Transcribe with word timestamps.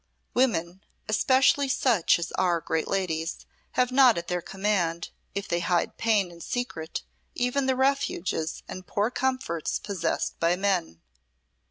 Women, 0.33 0.81
especially 1.07 1.69
such 1.69 2.17
as 2.17 2.31
are 2.31 2.59
great 2.59 2.87
ladies, 2.87 3.45
have 3.73 3.91
not 3.91 4.17
at 4.17 4.29
their 4.29 4.41
command, 4.41 5.11
if 5.35 5.47
they 5.47 5.59
hide 5.59 5.97
pain 5.97 6.31
in 6.31 6.41
secret, 6.41 7.03
even 7.35 7.67
the 7.67 7.75
refuges 7.75 8.63
and 8.67 8.87
poor 8.87 9.11
comforts 9.11 9.77
possessed 9.77 10.39
by 10.39 10.55
men. 10.55 11.01